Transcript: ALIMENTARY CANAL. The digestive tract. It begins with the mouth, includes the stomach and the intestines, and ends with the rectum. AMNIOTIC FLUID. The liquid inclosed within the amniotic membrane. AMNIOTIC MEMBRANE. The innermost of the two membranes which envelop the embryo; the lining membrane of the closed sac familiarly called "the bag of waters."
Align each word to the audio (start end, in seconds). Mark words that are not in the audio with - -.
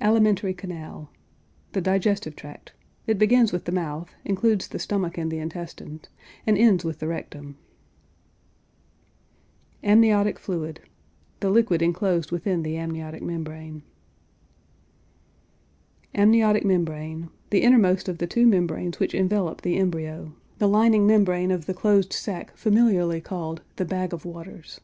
ALIMENTARY 0.00 0.54
CANAL. 0.54 1.10
The 1.72 1.82
digestive 1.82 2.34
tract. 2.34 2.72
It 3.06 3.18
begins 3.18 3.52
with 3.52 3.66
the 3.66 3.72
mouth, 3.72 4.10
includes 4.24 4.66
the 4.66 4.78
stomach 4.78 5.18
and 5.18 5.30
the 5.30 5.36
intestines, 5.36 6.04
and 6.46 6.56
ends 6.56 6.82
with 6.82 6.98
the 6.98 7.06
rectum. 7.08 7.58
AMNIOTIC 9.84 10.38
FLUID. 10.38 10.80
The 11.40 11.50
liquid 11.50 11.82
inclosed 11.82 12.32
within 12.32 12.62
the 12.62 12.78
amniotic 12.78 13.22
membrane. 13.22 13.82
AMNIOTIC 16.14 16.64
MEMBRANE. 16.64 17.28
The 17.50 17.60
innermost 17.62 18.08
of 18.08 18.16
the 18.16 18.26
two 18.26 18.46
membranes 18.46 18.98
which 18.98 19.14
envelop 19.14 19.60
the 19.60 19.76
embryo; 19.76 20.32
the 20.56 20.68
lining 20.70 21.06
membrane 21.06 21.50
of 21.50 21.66
the 21.66 21.74
closed 21.74 22.14
sac 22.14 22.56
familiarly 22.56 23.20
called 23.20 23.60
"the 23.76 23.84
bag 23.84 24.14
of 24.14 24.24
waters." 24.24 24.80